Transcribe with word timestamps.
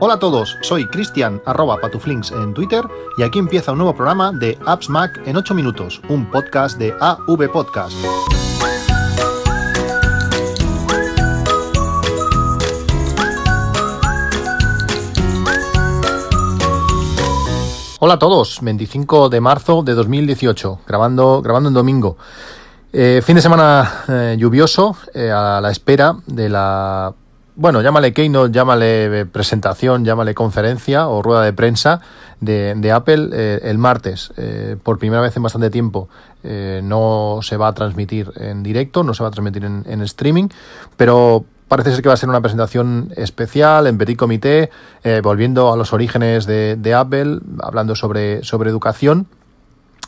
Hola 0.00 0.14
a 0.14 0.18
todos, 0.20 0.56
soy 0.62 0.86
Cristian 0.86 1.42
arroba 1.44 1.80
patuflinks 1.80 2.30
en 2.30 2.54
Twitter 2.54 2.84
y 3.16 3.24
aquí 3.24 3.40
empieza 3.40 3.72
un 3.72 3.78
nuevo 3.78 3.96
programa 3.96 4.30
de 4.30 4.56
Apps 4.64 4.88
Mac 4.88 5.20
en 5.26 5.36
8 5.36 5.54
minutos, 5.56 6.00
un 6.08 6.30
podcast 6.30 6.78
de 6.78 6.94
AV 7.00 7.50
Podcast. 7.50 7.96
Hola 17.98 18.14
a 18.14 18.18
todos, 18.20 18.60
25 18.62 19.28
de 19.28 19.40
marzo 19.40 19.82
de 19.82 19.94
2018, 19.94 20.78
grabando, 20.86 21.42
grabando 21.42 21.70
en 21.70 21.74
domingo. 21.74 22.16
Eh, 22.92 23.20
fin 23.24 23.34
de 23.34 23.42
semana 23.42 24.04
eh, 24.06 24.36
lluvioso, 24.38 24.96
eh, 25.12 25.32
a 25.32 25.60
la 25.60 25.72
espera 25.72 26.14
de 26.24 26.48
la 26.48 27.12
bueno, 27.58 27.82
llámale 27.82 28.12
keynote, 28.12 28.52
llámale 28.52 29.26
presentación, 29.26 30.04
llámale 30.04 30.32
conferencia 30.32 31.08
o 31.08 31.22
rueda 31.22 31.42
de 31.42 31.52
prensa 31.52 32.00
de, 32.40 32.92
Apple 32.92 33.30
eh, 33.32 33.60
el 33.64 33.78
martes. 33.78 34.32
Eh, 34.36 34.76
por 34.80 35.00
primera 35.00 35.20
vez 35.20 35.36
en 35.36 35.42
bastante 35.42 35.68
tiempo 35.68 36.08
eh, 36.44 36.80
no 36.84 37.40
se 37.42 37.56
va 37.56 37.66
a 37.66 37.72
transmitir 37.74 38.30
en 38.36 38.62
directo, 38.62 39.02
no 39.02 39.12
se 39.12 39.24
va 39.24 39.30
a 39.30 39.32
transmitir 39.32 39.64
en, 39.64 40.02
streaming, 40.02 40.50
pero 40.96 41.44
parece 41.66 41.90
ser 41.90 42.00
que 42.00 42.08
va 42.08 42.14
a 42.14 42.16
ser 42.16 42.28
una 42.28 42.40
presentación 42.40 43.12
especial 43.16 43.88
en 43.88 43.98
petit 43.98 44.16
comité, 44.16 44.70
volviendo 45.24 45.72
a 45.72 45.76
los 45.76 45.92
orígenes 45.92 46.46
de, 46.46 46.94
Apple, 46.94 47.40
hablando 47.60 47.96
sobre, 47.96 48.44
sobre 48.44 48.70
educación 48.70 49.26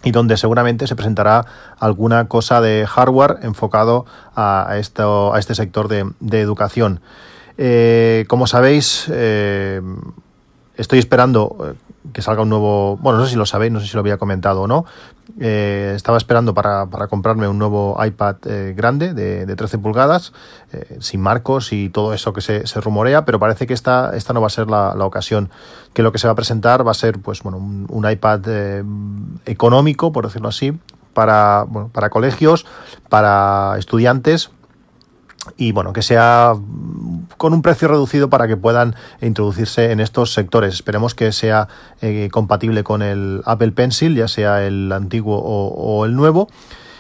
y 0.05 0.13
donde 0.13 0.37
seguramente 0.37 0.87
se 0.87 0.95
presentará 0.95 1.45
alguna 1.80 2.29
cosa 2.29 2.61
de 2.61 2.87
hardware 2.87 3.41
enfocado 3.43 4.07
a, 4.37 4.77
esto, 4.79 5.35
a 5.35 5.41
este 5.41 5.57
sector 5.57 5.89
de, 5.89 6.09
de 6.21 6.41
educación. 6.41 7.01
Eh, 7.63 8.25
como 8.27 8.47
sabéis, 8.47 9.05
eh, 9.13 9.83
estoy 10.77 10.99
esperando 10.99 11.59
eh, 11.63 11.75
que 12.11 12.23
salga 12.23 12.41
un 12.41 12.49
nuevo. 12.49 12.97
Bueno, 12.97 13.19
no 13.19 13.27
sé 13.27 13.33
si 13.33 13.37
lo 13.37 13.45
sabéis, 13.45 13.71
no 13.71 13.80
sé 13.80 13.87
si 13.87 13.93
lo 13.93 14.01
había 14.01 14.17
comentado 14.17 14.63
o 14.63 14.67
no. 14.67 14.87
estaba 15.39 16.17
esperando 16.17 16.55
para, 16.55 16.87
comprarme 17.11 17.47
un 17.49 17.59
nuevo 17.59 18.02
iPad 18.02 18.37
grande 18.75 19.13
de, 19.13 19.55
13 19.55 19.77
pulgadas, 19.77 20.33
sin 21.01 21.21
marcos 21.21 21.75
y 21.75 21.91
todo 21.91 22.15
eso 22.15 22.33
que 22.33 22.41
se, 22.41 22.80
rumorea, 22.80 23.27
pero 23.27 23.39
parece 23.39 23.67
que 23.67 23.74
esta, 23.74 24.17
esta 24.17 24.33
no 24.33 24.41
va 24.41 24.47
a 24.47 24.51
ser 24.51 24.71
la, 24.71 25.05
ocasión. 25.05 25.51
Que 25.93 26.02
lo 26.02 26.13
que 26.13 26.19
se 26.19 26.27
va 26.27 26.33
a 26.33 26.37
presentar 26.37 26.87
va 26.87 26.93
a 26.93 26.95
ser 26.95 27.19
pues, 27.19 27.43
bueno, 27.43 27.59
un, 27.59 28.11
iPad 28.11 28.41
económico, 29.45 30.13
por 30.13 30.24
decirlo 30.24 30.49
así, 30.49 30.73
para, 31.13 31.67
para 31.93 32.09
colegios, 32.09 32.65
para 33.11 33.74
estudiantes 33.77 34.51
y 35.57 35.73
bueno, 35.73 35.93
que 35.93 36.02
sea 36.02 36.55
con 37.37 37.55
un 37.55 37.63
precio 37.63 37.88
reducido 37.88 38.29
para 38.29 38.46
que 38.46 38.57
puedan 38.57 38.95
introducirse 39.23 39.93
en 39.93 40.01
estos 40.01 40.35
sectores. 40.35 40.74
Esperemos 40.74 41.15
que 41.15 41.33
sea 41.33 41.69
eh, 42.02 42.29
compatible 42.30 42.85
con 42.85 43.02
el 43.02 43.43
Apple 43.46 43.73
Pencil, 43.73 44.15
ya 44.15 44.29
sea 44.29 44.66
el 44.66 44.93
antiguo 44.93 45.38
o, 45.38 46.05
el 46.05 46.15
nuevo. 46.15 46.49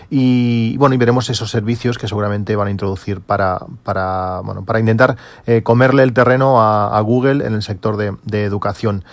Y 0.08 0.76
bueno, 0.78 0.94
y 0.94 0.98
veremos 0.98 1.30
esos 1.30 1.50
servicios 1.50 1.98
que 1.98 2.08
seguramente 2.08 2.56
van 2.56 2.68
a 2.68 2.70
introducir 2.70 3.20
para, 3.20 3.60
para, 3.84 4.40
bueno, 4.40 4.64
para 4.64 4.80
intentar 4.80 5.16
eh, 5.46 5.62
comerle 5.62 6.02
el 6.02 6.12
terreno 6.12 6.60
a, 6.60 7.00
Google 7.02 7.46
en 7.46 7.52
el 7.52 7.62
sector 7.62 7.96
de, 7.96 8.16
de 8.24 8.44
educación. 8.44 9.04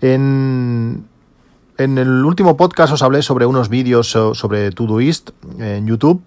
En, 0.00 1.06
en 1.78 1.98
el 1.98 2.24
último 2.24 2.56
podcast 2.56 2.92
os 2.92 3.02
hablé 3.02 3.22
sobre 3.22 3.46
unos 3.46 3.68
vídeos 3.68 4.08
sobre 4.10 4.70
Todoist 4.70 5.30
en 5.58 5.86
YouTube 5.86 6.22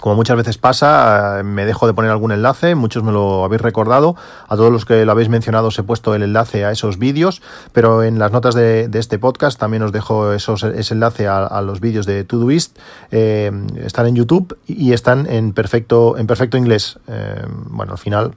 como 0.00 0.14
muchas 0.14 0.36
veces 0.36 0.58
pasa, 0.58 1.42
me 1.44 1.64
dejo 1.64 1.86
de 1.86 1.94
poner 1.94 2.10
algún 2.10 2.32
enlace, 2.32 2.74
muchos 2.74 3.02
me 3.02 3.12
lo 3.12 3.44
habéis 3.44 3.62
recordado, 3.62 4.16
a 4.48 4.56
todos 4.56 4.72
los 4.72 4.84
que 4.84 5.04
lo 5.04 5.12
habéis 5.12 5.28
mencionado 5.28 5.68
os 5.68 5.78
he 5.78 5.82
puesto 5.82 6.14
el 6.14 6.22
enlace 6.22 6.64
a 6.64 6.70
esos 6.70 6.98
vídeos, 6.98 7.42
pero 7.72 8.02
en 8.02 8.18
las 8.18 8.32
notas 8.32 8.54
de, 8.54 8.90
este 8.92 9.18
podcast 9.18 9.58
también 9.58 9.82
os 9.82 9.92
dejo 9.92 10.32
esos, 10.32 10.62
ese 10.62 10.94
enlace 10.94 11.28
a, 11.28 11.60
los 11.62 11.80
vídeos 11.80 12.06
de 12.06 12.24
Todoist, 12.24 12.78
eh, 13.10 13.50
están 13.84 14.06
en 14.06 14.16
YouTube 14.16 14.56
y 14.66 14.92
están 14.92 15.26
en 15.26 15.52
perfecto, 15.52 16.18
en 16.18 16.26
perfecto 16.26 16.56
inglés. 16.56 16.98
Eh, 17.08 17.44
bueno, 17.70 17.92
al 17.92 17.98
final 17.98 18.32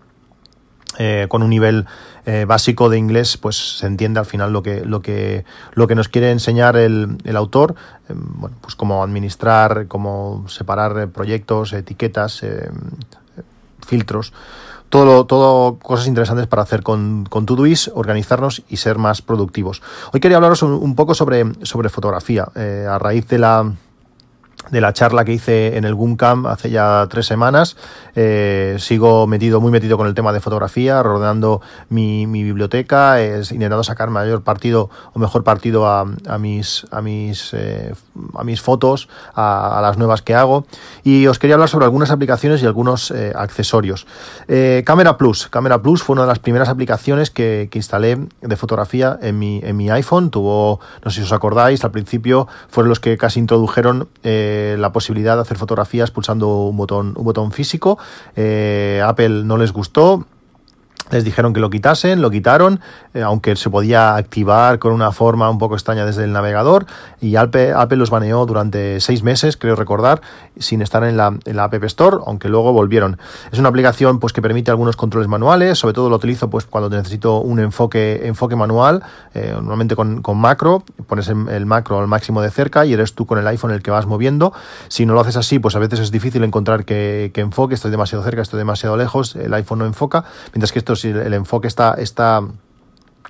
eh, 0.98 1.28
con 1.30 1.44
un 1.44 1.50
nivel 1.50 1.86
eh, 2.26 2.46
básico 2.46 2.90
de 2.90 2.98
inglés, 2.98 3.38
pues 3.38 3.78
se 3.78 3.86
entiende 3.86 4.20
al 4.20 4.26
final 4.26 4.52
lo 4.52 4.64
que, 4.64 4.84
lo 4.84 5.02
que, 5.02 5.46
lo 5.74 5.88
que 5.88 5.94
nos 5.94 6.10
quiere 6.10 6.32
enseñar 6.32 6.76
el, 6.76 7.18
el 7.24 7.38
autor, 7.38 7.76
eh, 8.10 8.14
bueno, 8.16 8.56
pues 8.62 8.76
cómo 8.76 9.04
administrar, 9.04 9.88
cómo 9.88 10.46
separar 10.48 11.10
proyectos, 11.10 11.74
etiquetas, 11.74 12.44
filtros. 13.86 14.34
Todo, 14.90 15.26
todo 15.26 15.78
cosas 15.80 16.08
interesantes 16.08 16.48
para 16.48 16.64
hacer 16.64 16.82
con, 16.82 17.26
con 17.30 17.46
Todoist, 17.46 17.90
organizarnos 17.94 18.64
y 18.70 18.78
ser 18.78 18.98
más 18.98 19.22
productivos. 19.22 19.82
Hoy 20.14 20.22
quería 20.22 20.38
hablaros 20.38 20.64
un, 20.64 20.96
poco 20.96 21.14
sobre, 21.14 21.46
sobre 21.64 21.90
fotografía. 21.90 22.48
a 22.90 22.98
raíz 22.98 23.28
de 23.28 23.38
la, 23.38 23.70
de 24.72 24.82
la 24.82 24.94
charla 24.94 25.26
que 25.26 25.34
hice 25.34 25.78
en 25.78 25.86
el 25.86 25.96
Camp 26.18 26.46
hace 26.48 26.70
ya 26.70 27.08
tres 27.10 27.26
semanas. 27.26 27.76
Eh, 28.16 28.78
sigo 28.80 29.28
metido, 29.28 29.62
muy 29.62 29.72
metido 29.72 29.98
con 29.98 30.08
el 30.08 30.14
tema 30.14 30.34
de 30.34 30.40
fotografía, 30.40 31.04
rodeando 31.04 31.62
mi, 31.90 32.26
biblioteca, 32.26 33.22
es, 33.22 33.52
intentando 33.52 33.84
sacar 33.84 34.10
mayor 34.10 34.44
partido 34.44 34.90
o 35.14 35.20
mejor 35.20 35.44
partido 35.44 35.88
a, 35.88 36.06
mis, 36.40 36.86
a, 36.92 37.02
mis, 37.02 37.54
eh, 37.54 37.94
a 38.36 38.44
mis 38.44 38.62
fotos, 38.62 39.10
a, 39.36 39.80
las 39.82 39.98
nuevas 39.98 40.22
que 40.22 40.36
hago. 40.36 40.66
Y 41.04 41.28
os 41.28 41.40
quería 41.40 41.56
hablar 41.56 41.70
sobre 41.70 41.86
algunas 41.86 42.12
aplicaciones 42.12 42.62
y 42.62 42.66
algunos 42.66 43.12
eh, 43.12 43.34
accesorios. 43.36 44.08
Camera 44.86 45.18
Plus. 45.18 45.48
Camera 45.48 45.82
Plus 45.82 46.04
fue 46.04 46.14
una 46.14 46.24
de 46.24 46.30
las 46.30 46.40
primeras 46.40 46.70
aplicaciones 46.70 47.30
que, 47.30 47.68
que, 47.72 47.80
instalé 47.80 48.18
de 48.42 48.56
fotografía 48.56 49.18
en 49.22 49.40
mi, 49.40 49.60
en 49.64 49.78
mi 49.78 49.90
iPhone. 49.90 50.30
Tuvo, 50.30 50.80
no 51.04 51.12
sé 51.12 51.20
si 51.20 51.26
os 51.26 51.32
acordáis, 51.32 51.84
al 51.84 51.92
principio 51.92 52.48
fueron 52.70 52.90
los 52.90 53.00
que 53.00 53.18
casi 53.18 53.40
introdujeron 53.40 54.08
la 54.78 54.92
posibilidad 54.92 55.36
de 55.36 55.42
hacer 55.42 55.58
fotografías 55.58 56.12
pulsando 56.12 56.66
un 56.66 56.78
botón, 56.78 57.14
un 57.16 57.24
botón 57.24 57.52
físico. 57.52 57.98
Eh, 58.36 59.02
Apple 59.04 59.44
no 59.44 59.58
les 59.58 59.72
gustó 59.72 60.26
les 61.12 61.24
dijeron 61.24 61.54
que 61.54 61.60
lo 61.60 61.70
quitasen, 61.70 62.22
lo 62.22 62.30
quitaron, 62.30 62.80
eh, 63.14 63.22
aunque 63.22 63.56
se 63.56 63.70
podía 63.70 64.16
activar 64.16 64.80
con 64.80 64.92
una 64.92 65.12
forma 65.12 65.50
un 65.50 65.58
poco 65.58 65.76
extraña 65.76 66.06
desde 66.06 66.24
el 66.24 66.34
navegador. 66.34 66.86
Y 67.22 67.36
Apple, 67.36 67.74
los 67.98 68.10
baneó 68.10 68.46
durante 68.46 69.00
seis 69.00 69.24
meses, 69.24 69.58
creo 69.58 69.76
recordar, 69.76 70.22
sin 70.58 70.82
estar 70.82 71.04
en 71.04 71.18
la, 71.18 71.38
en 71.46 71.56
la 71.56 71.64
App 71.64 71.84
Store, 71.86 72.18
aunque 72.26 72.50
luego 72.50 72.74
volvieron. 72.74 73.18
Es 73.52 73.60
una 73.60 73.70
aplicación 73.70 74.20
pues, 74.20 74.34
que 74.34 74.42
permite 74.42 74.72
algunos 74.72 74.96
controles 74.96 75.28
manuales, 75.28 75.80
sobre 75.80 75.94
todo 75.94 76.10
lo 76.10 76.18
utilizo 76.18 76.50
pues, 76.50 76.66
cuando 76.66 76.90
necesito 76.90 77.40
un 77.40 77.60
enfoque, 77.60 78.28
enfoque 78.28 78.56
manual, 78.56 79.04
eh, 79.34 79.52
normalmente 79.54 79.96
con, 79.96 80.22
macro, 80.38 80.84
pones 81.08 81.30
el, 81.30 81.66
macro 81.66 82.00
al 82.00 82.08
máximo 82.08 82.42
de 82.42 82.52
cerca 82.52 82.86
y 82.86 82.94
eres 82.94 83.14
tú 83.14 83.26
con 83.26 83.40
el 83.40 83.48
iPhone 83.48 83.72
el 83.72 83.82
que 83.82 83.92
vas 83.92 84.06
moviendo. 84.06 84.54
Si 84.90 85.06
no 85.06 85.14
lo 85.14 85.22
haces 85.22 85.38
así, 85.38 85.60
pues 85.60 85.76
a 85.76 85.80
veces 85.80 86.00
es 86.00 86.12
difícil 86.12 86.44
encontrar 86.44 86.86
que, 86.86 87.32
que 87.34 87.42
enfoque, 87.42 87.76
estoy 87.76 87.92
demasiado 87.92 88.24
cerca, 88.24 88.42
estoy 88.42 88.58
demasiado 88.58 88.98
lejos, 88.98 89.36
el 89.36 89.54
iPhone 89.54 89.80
no 89.80 89.86
enfoca, 89.86 90.26
mientras 90.54 90.72
que 90.72 90.80
esto 90.80 90.97
si 90.98 91.10
el 91.10 91.34
enfoque 91.34 91.68
está, 91.68 91.94
está 91.98 92.42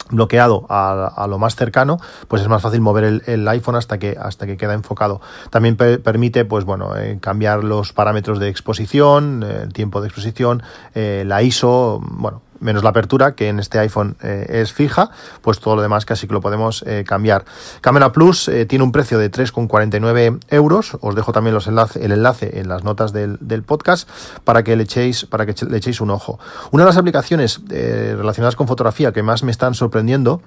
bloqueado 0.10 0.66
a, 0.70 1.26
lo 1.30 1.38
más 1.38 1.56
cercano, 1.56 2.00
pues 2.28 2.42
es 2.42 2.48
más 2.48 2.62
fácil 2.62 2.82
mover 2.82 3.22
el, 3.26 3.48
iPhone 3.48 3.76
hasta 3.76 3.98
que, 3.98 4.18
hasta 4.20 4.46
que 4.46 4.58
queda 4.58 4.74
enfocado. 4.74 5.22
También 5.50 5.76
permite, 5.76 6.46
pues 6.46 6.66
bueno, 6.66 6.96
eh, 6.96 7.18
cambiar 7.20 7.64
los 7.64 7.94
parámetros 7.94 8.40
de 8.40 8.50
exposición, 8.50 9.44
eh, 9.44 9.62
el 9.64 9.74
tiempo 9.74 10.02
de 10.02 10.08
exposición, 10.08 10.64
eh, 10.96 11.24
la 11.26 11.44
ISO, 11.44 12.02
bueno, 12.04 12.42
menos 12.60 12.84
la 12.84 12.90
apertura, 12.90 13.34
que 13.34 13.50
en 13.50 13.60
este 13.60 13.80
iPhone 13.80 14.16
eh, 14.22 14.46
es 14.50 14.74
fija, 14.74 15.10
pues 15.42 15.60
todo 15.60 15.76
lo 15.76 15.82
demás 15.82 16.06
casi 16.06 16.28
que 16.28 16.34
lo 16.34 16.42
podemos 16.42 16.84
eh, 16.88 17.04
cambiar. 17.08 17.46
Camera 17.82 18.12
Plus 18.12 18.48
eh, 18.48 18.66
tiene 18.66 18.84
un 18.84 18.92
precio 18.92 19.18
de 19.18 19.32
3,49 19.32 20.40
euros. 20.50 20.98
Os 21.02 21.16
dejo 21.16 21.32
también 21.32 21.54
los 21.54 21.68
el 21.68 22.12
enlace 22.12 22.60
en 22.60 22.70
las 22.70 22.84
notas 22.84 23.14
del, 23.14 23.38
podcast 23.66 24.08
para 24.44 24.64
que 24.64 24.76
le 24.76 24.84
echéis, 24.84 25.26
para 25.26 25.46
que 25.46 25.56
le 25.68 25.78
echéis 25.78 26.00
un 26.00 26.12
ojo. 26.12 26.40
Una 26.72 26.84
de 26.84 26.88
las 26.88 26.98
aplicaciones 26.98 27.60
relacionadas 27.68 28.56
con 28.56 28.68
fotografía 28.68 29.12
que 29.12 29.24
más 29.24 29.44
me 29.44 29.52
están 29.52 29.74
sorprendiendo 29.74 30.42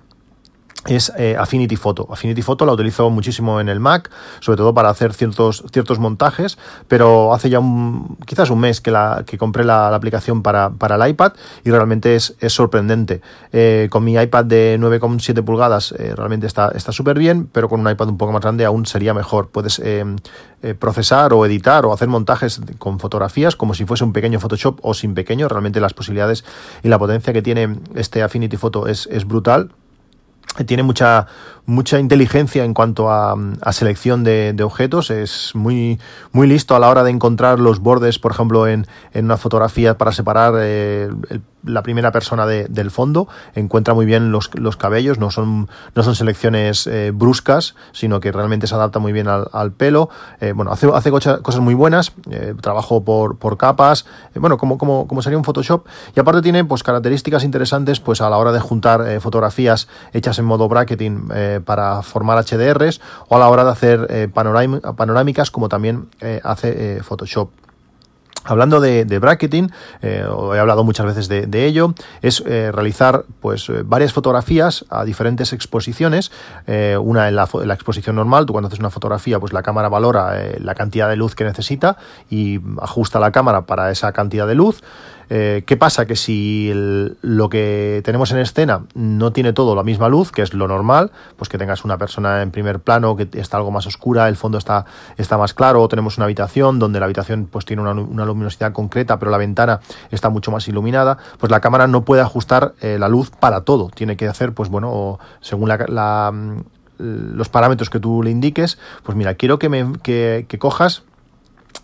es 0.86 1.12
eh, 1.18 1.36
Affinity 1.38 1.76
Photo. 1.76 2.08
Affinity 2.10 2.42
Photo 2.42 2.64
la 2.64 2.72
utilizo 2.72 3.10
muchísimo 3.10 3.60
en 3.60 3.68
el 3.68 3.80
Mac, 3.80 4.10
sobre 4.40 4.56
todo 4.56 4.72
para 4.72 4.88
hacer 4.88 5.12
ciertos, 5.12 5.62
ciertos 5.72 5.98
montajes, 5.98 6.58
pero 6.88 7.34
hace 7.34 7.50
ya 7.50 7.60
un, 7.60 8.16
quizás 8.26 8.48
un 8.50 8.60
mes 8.60 8.80
que, 8.80 8.90
la, 8.90 9.24
que 9.26 9.36
compré 9.36 9.64
la, 9.64 9.94
aplicación 9.94 10.42
para, 10.42 10.70
para, 10.70 10.96
el 10.96 11.10
iPad 11.10 11.32
y 11.64 11.70
realmente 11.70 12.14
es, 12.14 12.34
es 12.40 12.54
sorprendente. 12.54 13.20
Eh, 13.52 13.88
con 13.90 14.04
mi 14.04 14.14
iPad 14.14 14.46
de 14.46 14.78
9,7 14.80 15.44
pulgadas 15.44 15.92
eh, 15.98 16.14
realmente 16.16 16.46
está 16.46 16.92
súper 16.92 17.18
bien, 17.18 17.48
pero 17.52 17.68
con 17.68 17.80
un 17.80 17.90
iPad 17.90 18.08
un 18.08 18.18
poco 18.18 18.32
más 18.32 18.40
grande 18.40 18.64
aún 18.64 18.86
sería 18.86 19.12
mejor. 19.12 19.48
Puedes 19.48 19.82
procesar 20.78 21.32
o 21.32 21.46
editar 21.46 21.86
o 21.86 21.92
hacer 21.92 22.08
montajes 22.08 22.60
con 22.78 23.00
fotografías 23.00 23.56
como 23.56 23.72
si 23.72 23.86
fuese 23.86 24.04
un 24.04 24.12
pequeño 24.12 24.40
Photoshop 24.40 24.78
o 24.82 24.94
sin 24.94 25.14
pequeño. 25.14 25.48
Realmente 25.48 25.80
las 25.80 25.94
posibilidades 25.94 26.44
y 26.82 26.88
la 26.88 26.98
potencia 26.98 27.32
que 27.32 27.42
tiene 27.42 27.78
este 27.94 28.22
Affinity 28.22 28.56
Photo 28.56 28.86
es, 28.86 29.06
es 29.10 29.26
brutal 29.26 29.72
tiene 30.66 30.82
mucha, 30.82 31.26
mucha 31.66 31.98
inteligencia 31.98 32.64
en 32.64 32.74
cuanto 32.74 33.10
a, 33.10 33.36
selección 33.72 34.24
de, 34.24 34.56
objetos, 34.62 35.10
es 35.10 35.52
muy, 35.54 35.98
muy 36.32 36.46
listo 36.46 36.74
a 36.74 36.78
la 36.78 36.88
hora 36.88 37.04
de 37.04 37.10
encontrar 37.10 37.58
los 37.58 37.80
bordes, 37.80 38.18
por 38.18 38.32
ejemplo, 38.32 38.66
en, 38.66 38.86
en 39.12 39.24
una 39.24 39.36
fotografía 39.36 39.96
para 39.96 40.12
separar 40.12 40.54
eh, 40.58 41.10
la 41.64 41.82
primera 41.82 42.12
persona 42.12 42.46
del 42.46 42.90
fondo, 42.90 43.28
encuentra 43.54 43.94
muy 43.94 44.06
bien 44.06 44.32
los, 44.32 44.50
los, 44.54 44.76
cabellos, 44.76 45.18
no 45.18 45.30
son, 45.30 45.68
no 45.94 46.02
son 46.02 46.14
selecciones 46.14 46.86
eh, 46.86 47.12
bruscas, 47.12 47.74
sino 47.92 48.20
que 48.20 48.32
realmente 48.32 48.66
se 48.66 48.74
adapta 48.74 48.98
muy 48.98 49.12
bien 49.12 49.28
al, 49.28 49.72
pelo. 49.72 50.10
Eh, 50.40 50.52
bueno, 50.52 50.72
hace, 50.72 50.88
hace 50.92 51.10
cosas 51.10 51.60
muy 51.60 51.74
buenas, 51.74 52.12
eh, 52.30 52.54
trabajo 52.60 53.04
por, 53.04 53.38
por 53.38 53.56
capas, 53.56 54.06
bueno, 54.34 54.56
como 54.58 55.22
sería 55.22 55.38
un 55.38 55.44
Photoshop, 55.44 55.86
y 56.16 56.20
aparte 56.20 56.42
tiene 56.42 56.64
pues 56.64 56.82
características 56.82 57.44
interesantes 57.44 58.00
pues 58.00 58.20
a 58.20 58.30
la 58.30 58.38
hora 58.38 58.52
de 58.52 58.60
juntar 58.60 59.20
fotografías 59.20 59.88
hechas 60.12 60.38
en 60.38 60.44
modo 60.44 60.68
bracketing 60.68 61.28
para 61.64 62.02
formar 62.02 62.42
HDRs 62.44 63.00
o 63.28 63.36
a 63.36 63.38
la 63.38 63.48
hora 63.48 63.64
de 63.64 63.70
hacer 63.70 64.30
panorámicas 64.32 65.50
como 65.50 65.68
también 65.68 66.08
hace 66.42 67.00
Photoshop. 67.02 67.50
Hablando 68.44 68.80
de, 68.80 69.18
bracketing, 69.18 69.70
eh, 70.00 70.24
he 70.54 70.58
hablado 70.58 70.82
muchas 70.82 71.04
veces 71.04 71.28
de, 71.28 71.66
ello, 71.66 71.94
es 72.22 72.42
eh, 72.46 72.72
realizar 72.72 73.24
pues 73.40 73.68
eh, 73.68 73.82
varias 73.84 74.14
fotografías 74.14 74.86
a 74.88 75.04
diferentes 75.04 75.52
exposiciones. 75.52 76.32
una 76.66 77.28
en 77.28 77.36
la, 77.36 77.48
la, 77.64 77.74
exposición 77.74 78.16
normal, 78.16 78.46
tú 78.46 78.52
cuando 78.52 78.68
haces 78.68 78.80
una 78.80 78.90
fotografía, 78.90 79.38
pues 79.38 79.52
la 79.52 79.62
cámara 79.62 79.88
valora 79.88 80.34
la 80.58 80.74
cantidad 80.74 81.08
de 81.08 81.16
luz 81.16 81.34
que 81.34 81.44
necesita 81.44 81.98
y 82.30 82.60
ajusta 82.80 83.20
la 83.20 83.30
cámara 83.30 83.66
para 83.66 83.90
esa 83.90 84.12
cantidad 84.12 84.46
de 84.46 84.54
luz. 84.54 84.82
Eh, 85.32 85.62
¿Qué 85.64 85.76
pasa? 85.76 86.06
Que 86.06 86.16
si 86.16 86.72
lo 86.74 87.48
que 87.48 88.02
tenemos 88.04 88.32
en 88.32 88.38
escena 88.38 88.82
no 88.94 89.32
tiene 89.32 89.52
todo 89.52 89.76
la 89.76 89.84
misma 89.84 90.08
luz, 90.08 90.32
que 90.32 90.42
es 90.42 90.52
lo 90.54 90.66
normal, 90.66 91.12
pues 91.36 91.48
que 91.48 91.56
tengas 91.56 91.84
una 91.84 91.98
persona 91.98 92.42
en 92.42 92.50
primer 92.50 92.80
plano 92.80 93.14
que 93.14 93.28
está 93.34 93.56
algo 93.56 93.70
más 93.70 93.86
oscura, 93.86 94.28
el 94.28 94.34
fondo 94.34 94.58
está, 94.58 94.86
está 95.16 95.38
más 95.38 95.54
claro, 95.54 95.82
o 95.82 95.88
tenemos 95.88 96.16
una 96.18 96.24
habitación 96.24 96.80
donde 96.80 96.98
la 96.98 97.04
habitación 97.04 97.46
pues 97.46 97.64
tiene 97.64 97.82
una, 97.82 98.24
luminosidad 98.24 98.72
concreta, 98.72 99.20
pero 99.20 99.30
la 99.30 99.38
ventana 99.38 99.78
está 100.10 100.30
mucho 100.30 100.50
más 100.50 100.66
iluminada, 100.66 101.18
pues 101.38 101.52
la 101.52 101.60
cámara 101.60 101.86
no 101.86 102.04
puede 102.04 102.22
ajustar 102.22 102.74
eh, 102.80 102.96
la 102.98 103.08
luz 103.08 103.30
para 103.30 103.60
todo. 103.60 103.88
Tiene 103.94 104.16
que 104.16 104.26
hacer, 104.26 104.52
pues 104.52 104.68
bueno, 104.68 105.20
según 105.40 105.68
la, 105.68 106.32
los 106.98 107.48
parámetros 107.48 107.88
que 107.88 108.00
tú 108.00 108.24
le 108.24 108.30
indiques, 108.32 108.78
pues 109.04 109.16
mira, 109.16 109.34
quiero 109.34 109.60
que, 109.60 109.68
me, 109.68 109.92
que 110.02 110.58
cojas 110.58 111.04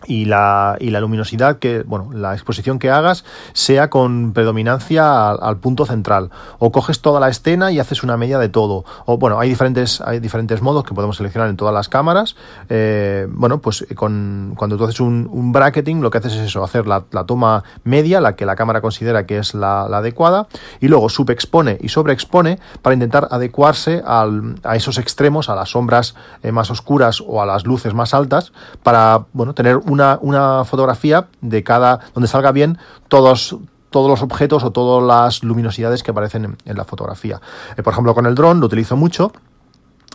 y 0.05 0.25
la, 0.25 0.77
y 0.79 0.89
la 0.89 0.99
luminosidad 0.99 1.59
que, 1.59 1.83
bueno, 1.83 2.09
la 2.13 2.33
exposición 2.33 2.79
que 2.79 2.89
hagas 2.89 3.25
sea 3.53 3.89
con 3.89 4.33
predominancia 4.33 5.31
al, 5.31 5.57
punto 5.57 5.85
central. 5.85 6.29
O 6.59 6.71
coges 6.71 7.01
toda 7.01 7.19
la 7.19 7.29
escena 7.29 7.71
y 7.71 7.79
haces 7.79 8.03
una 8.03 8.17
media 8.17 8.37
de 8.37 8.49
todo. 8.49 8.85
O 9.05 9.17
bueno, 9.17 9.39
hay 9.39 9.49
diferentes, 9.49 10.01
hay 10.01 10.19
diferentes 10.19 10.61
modos 10.61 10.83
que 10.83 10.93
podemos 10.93 11.17
seleccionar 11.17 11.49
en 11.49 11.57
todas 11.57 11.73
las 11.73 11.89
cámaras. 11.89 12.35
Eh, 12.69 13.27
bueno, 13.29 13.59
pues 13.59 13.85
con, 13.95 14.53
cuando 14.55 14.77
tú 14.77 14.83
haces 14.83 14.99
un, 14.99 15.51
bracketing, 15.51 16.01
lo 16.01 16.11
que 16.11 16.19
haces 16.19 16.33
es 16.33 16.41
eso, 16.41 16.63
hacer 16.63 16.87
la, 16.87 17.05
la, 17.11 17.25
toma 17.25 17.63
media, 17.83 18.21
la 18.21 18.35
que 18.35 18.45
la 18.45 18.55
cámara 18.55 18.81
considera 18.81 19.25
que 19.25 19.37
es 19.39 19.53
la, 19.53 19.87
la 19.89 19.97
adecuada, 19.97 20.47
y 20.79 20.87
luego 20.87 21.09
subexpone 21.09 21.77
y 21.81 21.89
sobreexpone 21.89 22.59
para 22.81 22.93
intentar 22.93 23.27
adecuarse 23.31 24.03
al, 24.05 24.55
a 24.63 24.75
esos 24.75 24.97
extremos, 24.97 25.49
a 25.49 25.55
las 25.55 25.69
sombras 25.69 26.15
eh, 26.43 26.51
más 26.51 26.69
oscuras 26.69 27.21
o 27.25 27.41
a 27.41 27.45
las 27.45 27.65
luces 27.65 27.93
más 27.93 28.13
altas, 28.13 28.51
para 28.83 29.25
bueno, 29.33 29.53
tener 29.53 29.77
una, 29.87 30.19
una 30.21 30.65
fotografía 30.65 31.27
de 31.41 31.63
cada, 31.63 31.99
donde 32.13 32.27
salga 32.27 32.51
bien 32.51 32.77
todos, 33.07 33.57
todos 33.89 34.09
los 34.09 34.21
objetos 34.21 34.63
o 34.63 34.71
todas 34.71 35.07
las 35.07 35.43
luminosidades 35.43 36.03
que 36.03 36.11
aparecen 36.11 36.57
en, 36.65 36.77
la 36.77 36.83
fotografía. 36.83 37.41
Eh, 37.75 37.83
por 37.83 37.93
ejemplo, 37.93 38.13
con 38.13 38.25
el 38.25 38.35
dron 38.35 38.59
lo 38.59 38.67
utilizo 38.67 38.95
mucho 38.95 39.31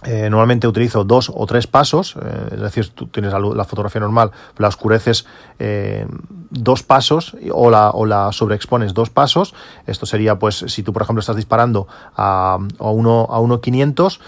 eh, 0.05 0.29
normalmente 0.29 0.67
utilizo 0.67 1.05
dos 1.05 1.31
o 1.33 1.47
tres 1.47 1.69
pasos, 1.69 2.17
eh, 2.21 2.55
es 2.55 2.61
decir, 2.61 2.89
tú 2.91 3.07
tienes 3.07 3.33
la, 3.33 3.65
fotografía 3.65 4.01
normal, 4.01 4.33
la 4.59 4.67
oscureces 4.67 5.27
eh, 5.61 6.07
dos 6.51 6.83
pasos 6.83 7.37
o 7.53 7.71
la, 7.71 7.91
o 7.91 8.05
la 8.05 8.33
sobreexpones 8.33 8.95
dos 8.95 9.11
pasos. 9.11 9.55
Esto 9.87 10.05
sería, 10.07 10.39
pues, 10.39 10.65
si 10.67 10.83
tú, 10.83 10.93
por 10.93 11.03
ejemplo, 11.03 11.21
estás 11.21 11.37
disparando 11.37 11.87
a, 12.17 12.59
a 12.79 12.91
1 12.91 13.29
a 13.31 13.39
1.500, 13.39 14.19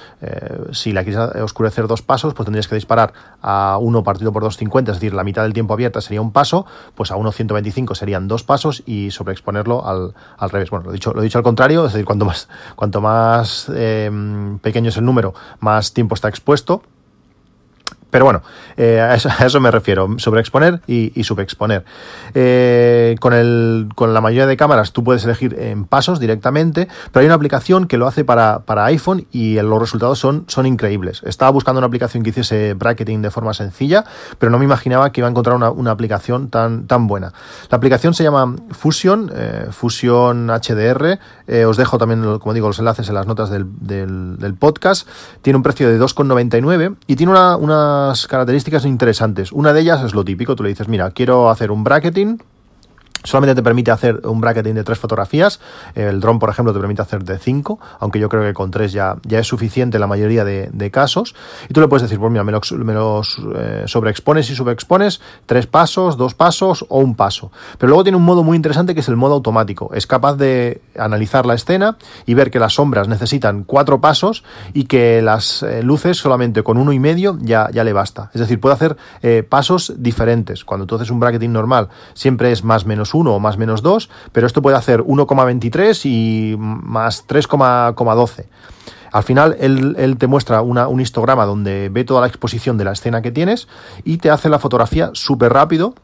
si 0.73 0.93
la 0.93 1.03
quieres 1.03 1.21
oscurecer 1.43 1.88
dos 1.88 2.03
pasos, 2.03 2.35
pues 2.35 2.44
tendrías 2.44 2.69
que 2.69 2.76
disparar 2.76 3.12
a 3.43 3.76
1 3.81 4.05
partido 4.05 4.32
por 4.32 4.44
2.50, 4.44 4.81
es 4.91 4.94
decir, 4.94 5.12
la 5.12 5.25
mitad 5.25 5.43
del 5.43 5.53
tiempo 5.53 5.75
abierta 5.75 6.00
sería 6.00 6.21
un 6.21 6.32
paso, 6.32 6.67
pues 6.94 7.11
a 7.11 7.17
1.125 7.17 7.94
serían 7.94 8.29
dos 8.29 8.44
pasos 8.44 8.82
y 8.87 9.11
sobreexponerlo 9.11 9.87
al, 9.87 10.15
al 10.38 10.50
revés. 10.50 10.71
Bueno, 10.71 10.87
lo 10.87 10.91
he, 10.93 10.94
dicho, 10.94 11.12
lo 11.12 11.21
he 11.21 11.25
dicho 11.25 11.38
al 11.38 11.44
contrario, 11.44 11.87
es 11.87 11.93
decir, 11.93 12.06
cuanto 12.06 12.25
más, 12.25 12.49
cuanto 12.76 13.00
más 13.00 13.71
pequeño 14.62 14.88
es 14.91 14.97
el 14.97 15.05
número, 15.05 15.35
más 15.64 15.93
tiempo 15.93 16.14
está 16.14 16.28
expuesto. 16.28 16.82
Pero 18.14 18.26
bueno, 18.26 18.43
eh, 18.76 19.00
a, 19.00 19.16
eso, 19.16 19.61
me 19.61 19.72
refiero, 19.72 20.08
sobreexponer 20.19 20.81
y, 20.87 21.11
y 21.19 21.25
subexponer. 21.25 21.84
Eh, 22.32 23.16
con, 23.19 23.32
el, 23.32 23.88
con 23.96 24.14
la 24.14 24.20
mayoría 24.20 24.46
de 24.46 24.56
cámaras 24.56 24.93
tú 24.93 25.02
puedes 25.02 25.25
elegir 25.25 25.58
en 25.58 25.84
pasos 25.84 26.20
directamente, 26.20 26.87
pero 27.11 27.22
hay 27.22 27.26
una 27.26 27.34
aplicación 27.34 27.88
que 27.88 27.99
lo 27.99 28.06
hace 28.06 28.25
para, 28.25 28.61
para 28.61 28.84
iPhone 28.84 29.26
y 29.32 29.61
los 29.61 29.81
resultados 29.81 30.20
son, 30.20 30.44
son 30.46 30.64
increíbles. 30.64 31.25
Estaba 31.25 31.50
buscando 31.50 31.81
una 31.81 31.88
aplicación 31.88 32.22
que 32.22 32.31
hiciese 32.31 32.75
bracketing 32.75 33.20
de 33.20 33.32
forma 33.32 33.52
sencilla, 33.52 34.05
pero 34.38 34.52
no 34.52 34.61
me 34.61 34.64
imaginaba 34.64 35.11
que 35.11 35.20
iba 35.20 35.26
a 35.26 35.31
encontrar 35.31 35.56
una, 35.56 35.72
una 35.72 35.90
aplicación 35.90 36.50
tan, 36.50 36.87
tan 36.87 37.08
buena. 37.08 37.32
La 37.69 37.78
aplicación 37.78 38.14
se 38.14 38.22
llama 38.22 38.55
Fusion, 38.70 39.32
eh, 39.34 39.66
Fusion 39.72 40.50
HDR. 40.50 41.19
os 41.66 41.76
dejo 41.76 41.99
también, 41.99 42.38
como 42.38 42.55
digo, 42.55 42.69
los 42.69 42.78
enlaces 42.78 43.08
en 43.08 43.16
las 43.16 43.26
notas 43.26 43.50
del, 43.50 43.66
del, 43.81 44.55
podcast. 44.55 45.08
Tiene 45.43 45.56
un 45.56 45.64
precio 45.64 45.88
de 45.88 45.99
2,99 45.99 46.94
y 47.08 47.16
tiene 47.16 47.32
una 47.32 48.04
características 48.29 48.85
interesantes. 48.85 49.53
Una 49.53 49.73
de 49.73 49.81
ellas 49.81 50.03
es 50.03 50.15
lo 50.15 50.25
típico, 50.25 50.56
tú 50.56 50.62
le 50.62 50.71
dices, 50.71 50.89
mira, 50.89 51.11
quiero 51.11 51.51
hacer 51.51 51.71
un 51.71 51.85
bracketing 51.85 52.39
Solamente 53.25 53.55
te 53.55 53.62
permite 53.62 53.91
hacer 53.91 54.21
un 54.25 54.41
bracketing 54.41 54.75
de 54.75 54.85
tres 54.85 54.99
fotografías. 54.99 55.59
El 55.94 56.21
drone, 56.21 56.38
por 56.38 56.50
ejemplo, 56.50 56.75
te 56.75 56.79
permite 56.79 57.00
hacer 57.00 57.25
de 57.25 57.38
cinco, 57.38 57.81
aunque 57.99 58.21
yo 58.21 58.29
creo 58.29 58.43
que 58.43 58.53
con 58.53 58.71
tres 58.71 58.93
ya, 58.93 59.17
ya 59.23 59.38
es 59.38 59.47
suficiente 59.47 59.97
en 59.97 60.03
la 60.03 60.06
mayoría 60.06 60.44
de, 60.44 60.91
casos. 60.93 61.35
Y 61.69 61.73
tú 61.73 61.81
le 61.81 61.88
puedes 61.88 62.03
decir, 62.03 62.21
pues 62.21 62.31
mira, 62.31 62.44
me 62.44 62.53
los, 62.53 63.41
eh, 63.56 63.85
sobreexpones 63.87 64.50
y 64.50 64.55
subexpones 64.55 65.23
tres 65.47 65.67
pasos, 65.67 66.19
dos 66.19 66.35
pasos 66.35 66.85
o 66.91 66.99
un 66.99 67.15
paso. 67.15 67.50
Pero 67.79 67.88
luego 67.88 68.05
tiene 68.05 68.17
un 68.19 68.25
modo 68.25 68.44
muy 68.44 68.56
interesante 68.56 68.94
que 68.94 69.00
es 69.00 69.09
el 69.09 69.17
modo 69.17 69.32
automático. 69.32 69.91
Es 69.94 70.06
capaz 70.06 70.37
de 70.37 70.82
analizar 70.99 71.47
la 71.47 71.55
escena 71.55 71.97
y 72.26 72.35
ver 72.35 72.50
que 72.50 72.59
las 72.59 72.75
sombras 72.75 73.09
necesitan 73.09 73.65
cuatro 73.65 74.03
pasos 74.03 74.44
y 74.75 74.85
que 74.85 75.23
las 75.23 75.62
eh, 75.62 75.82
luces 75.82 76.19
solamente 76.19 76.62
con 76.62 76.76
uno 76.76 76.93
y 76.93 76.99
medio 76.99 77.38
ya, 77.41 77.71
ya 77.73 77.85
le 77.85 77.94
basta. 77.94 78.31
Es 78.35 78.41
decir, 78.41 78.61
puede 78.61 78.75
hacer 78.75 78.97
eh, 79.23 79.43
pasos 79.49 79.94
diferentes. 79.97 80.65
Cuando 80.65 80.87
tú 80.87 80.97
haces 80.97 81.11
un 81.11 81.21
bracketing 81.21 81.53
normal, 81.53 81.88
siempre 82.12 82.53
es 82.53 82.62
más 82.62 82.85
menos 82.85 83.13
1 83.14 83.34
o 83.34 83.40
más 83.40 83.58
menos 83.58 83.82
2, 83.82 84.11
pero 84.32 84.46
esto 84.46 84.62
puede 84.62 84.76
hacer 84.76 85.02
1,23 85.02 86.05
y 86.05 86.56
más 86.58 87.26
3,12. 87.26 88.46
Al 89.12 89.23
final, 89.23 89.56
él, 89.61 90.16
te 90.18 90.26
muestra 90.26 90.61
un 90.62 91.00
histograma 91.00 91.47
donde 91.47 91.88
ve 91.88 92.04
toda 92.04 92.21
la 92.21 92.26
exposición 92.26 92.76
de 92.78 92.85
la 92.85 92.92
escena 92.92 93.23
que 93.23 93.30
tienes 93.30 93.68
y 94.02 94.18
te 94.18 94.28
hace 94.28 94.49
la 94.49 94.59
fotografía 94.59 95.11
súper 95.12 95.52
rápido. 95.52 95.94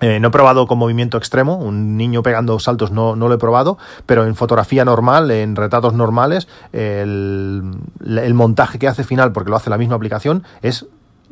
Eh, 0.00 0.18
no 0.20 0.28
he 0.28 0.30
probado 0.30 0.66
con 0.66 0.78
movimiento 0.78 1.18
extremo, 1.18 1.58
un 1.58 1.98
niño 1.98 2.22
pegando 2.22 2.58
saltos 2.58 2.90
no, 2.90 3.14
no, 3.14 3.28
lo 3.28 3.34
he 3.34 3.38
probado, 3.38 3.76
pero 4.06 4.24
en 4.24 4.34
fotografía 4.34 4.86
normal, 4.86 5.30
en 5.30 5.54
retratos 5.54 5.92
normales, 5.92 6.48
el 6.72 7.62
montaje 8.32 8.78
que 8.78 8.88
hace 8.88 9.04
final, 9.04 9.32
porque 9.32 9.50
lo 9.50 9.56
hace 9.56 9.68
la 9.68 9.76
misma 9.76 9.96
aplicación, 9.96 10.44
es 10.62 10.86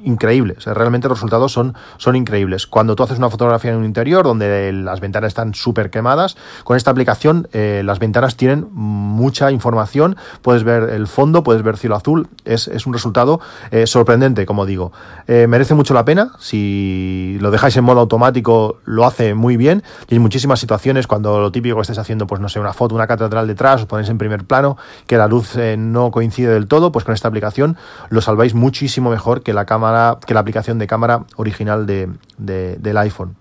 increíble. 0.05 0.57
realmente 0.65 1.09
los 1.09 1.19
resultados 1.19 1.53
son, 1.53 1.75
son 1.97 2.17
increíbles. 2.17 2.67
Cuando 2.67 2.95
tú 2.95 3.03
haces 3.03 3.19
una 3.19 3.31
fotografía 3.31 3.73
en 3.73 3.79
un 3.79 3.85
interior 3.85 4.25
donde 4.25 4.73
las 4.73 5.01
ventanas 5.01 5.29
están 5.29 5.55
súper 5.55 5.91
quemadas, 5.91 6.37
con 6.65 6.77
esta 6.77 6.91
aplicación 6.91 7.49
eh, 7.53 7.83
las 7.85 7.99
ventanas 7.99 8.37
tienen 8.37 8.69
mucha 8.73 9.51
información. 9.51 10.17
Puedes 10.43 10.65
ver 10.65 10.91
el 10.91 11.07
fondo, 11.07 11.43
puedes 11.43 11.63
ver 11.63 11.77
cielo 11.77 11.97
azul. 11.97 12.29
Es, 12.45 12.69
un 12.87 12.93
resultado 12.93 13.41
eh, 13.71 13.87
sorprendente, 13.87 14.47
como 14.47 14.65
digo. 14.65 14.93
Eh, 15.27 15.47
merece 15.49 15.75
mucho 15.75 15.95
la 15.95 16.05
pena. 16.05 16.33
Si 16.39 17.37
lo 17.41 17.51
dejáis 17.51 17.77
en 17.77 17.85
modo 17.85 18.01
automático, 18.01 18.79
lo 18.85 19.05
hace 19.05 19.35
muy 19.35 19.57
bien. 19.57 19.83
Y 20.09 20.15
hay 20.15 20.21
muchísimas 20.21 20.61
situaciones 20.61 21.07
cuando 21.07 21.41
lo 21.41 21.53
típico 21.53 21.77
que 21.77 21.83
estés 21.83 21.99
haciendo, 21.99 22.27
pues 22.27 22.41
no 22.41 22.49
sé, 22.49 22.61
una 22.61 22.73
foto, 22.73 22.95
una 22.95 23.07
catedral 23.07 23.47
detrás, 23.47 23.83
os 23.83 23.87
ponéis 23.87 24.09
en 24.09 24.19
primer 24.19 24.45
plano, 24.45 24.77
que 25.07 25.17
la 25.17 25.27
luz 25.27 25.57
no 25.77 26.11
coincide 26.11 26.53
del 26.53 26.69
todo, 26.69 26.93
pues 26.93 27.05
con 27.05 27.15
esta 27.15 27.29
aplicación 27.29 27.77
lo 28.11 28.21
salváis 28.21 28.55
muchísimo 28.55 29.11
mejor 29.11 29.43
que 29.43 29.53
la 29.53 29.65
cámara 29.65 29.88
que 30.27 30.35
la 30.35 30.41
aplicación 30.41 30.79
de 30.79 30.87
cámara 30.87 31.25
original 31.37 31.87
de, 31.87 32.09
del 32.37 32.97
iPhone. 32.99 33.37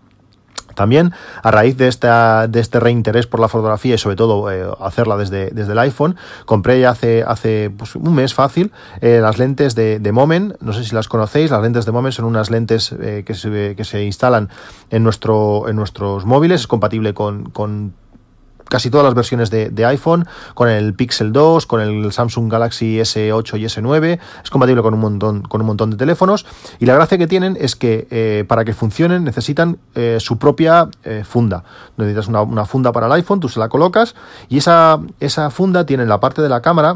También, 0.77 1.12
a 1.42 1.50
raíz 1.50 1.75
de, 1.75 1.86
de 1.86 2.60
este 2.60 2.80
reinterés 2.80 3.25
por 3.25 3.39
la 3.39 3.48
fotografía 3.48 3.96
y 3.96 3.98
sobre 3.98 4.16
todo 4.16 4.51
eh, 4.51 4.63
hacerla 4.80 5.18
desde, 5.18 5.48
el 5.50 5.80
iPhone, 5.80 6.16
compré 6.46 6.86
hace, 6.86 7.24
hace 7.24 7.72
pues, 7.75 7.96
un 7.96 8.13
mes 8.13 8.36
fácil 8.36 8.72
eh, 9.01 9.20
las 9.20 9.39
lentes 9.39 9.74
de, 9.74 9.98
de, 9.98 10.12
Moment. 10.12 10.54
No 10.62 10.74
sé 10.74 10.84
si 10.84 10.94
las 10.94 11.08
conocéis. 11.08 11.50
Las 11.50 11.63
lentes 11.63 11.88
de 11.88 11.92
Moment 11.92 12.13
son 12.13 12.25
unas 12.25 12.51
lentes 12.51 12.92
eh, 12.92 13.24
que, 13.25 13.34
se, 13.34 14.04
instalan 14.04 14.50
en, 14.92 15.04
nuestro, 15.04 15.68
en 15.68 15.75
nuestros 15.75 16.25
móviles. 16.25 16.62
Es 16.62 16.68
compatible 16.68 17.16
con 17.16 17.51
casi 18.69 18.89
todas 18.89 19.05
las 19.05 19.13
versiones 19.13 19.50
de, 19.50 19.86
iPhone, 19.86 20.27
con 20.53 20.69
el 20.69 20.93
Pixel 20.93 21.31
2, 21.31 21.65
con 21.65 21.81
el 21.81 22.12
Samsung 22.12 22.51
Galaxy 22.51 22.97
S8 22.97 23.59
y 23.59 23.65
S9, 23.65 24.19
es 24.43 24.50
compatible 24.50 24.81
con 24.81 24.93
un 24.93 25.00
montón, 25.00 25.41
con 25.41 25.62
un 25.62 25.67
montón 25.67 25.91
de 25.91 25.97
teléfonos, 25.97 26.45
y 26.79 26.86
la 26.86 26.95
gracia 26.95 27.17
que 27.17 27.27
tienen 27.27 27.57
es 27.59 27.75
que 27.75 28.07
eh, 28.12 28.45
para 28.47 28.65
que 28.65 28.74
funcionen 28.74 29.24
necesitan 29.24 29.77
eh, 29.95 30.17
su 30.19 30.38
propia 30.38 30.89
eh, 31.03 31.24
funda. 31.27 31.63
Necesitas 31.97 32.27
una, 32.27 32.41
una, 32.41 32.65
funda 32.65 32.91
para 32.91 33.07
el 33.07 33.13
iPhone, 33.13 33.39
tú 33.39 33.50
se 33.50 33.59
la 33.59 33.69
colocas, 33.69 34.15
y 34.50 34.57
esa, 34.57 35.00
esa 35.19 35.50
funda 35.50 35.86
tiene 35.86 36.03
en 36.03 36.09
la 36.09 36.19
parte 36.19 36.41
de 36.41 36.50
la 36.50 36.62
cámara 36.62 36.95